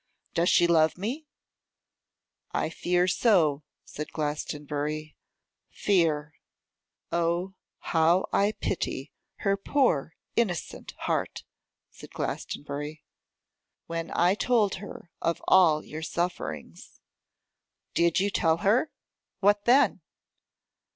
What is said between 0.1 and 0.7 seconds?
'Does she